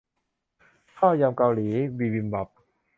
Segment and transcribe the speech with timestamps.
[0.97, 1.67] ข้าวยำเกาหลี
[1.97, 2.47] บิบิมบับ